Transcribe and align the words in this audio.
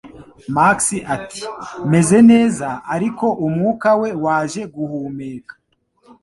Max 0.55 0.77
ati: 1.15 1.41
"Meze 1.91 2.17
neza," 2.31 2.69
ariko 2.95 3.25
umwuka 3.45 3.89
we 4.01 4.09
waje 4.23 4.61
guhumeka 4.75 5.53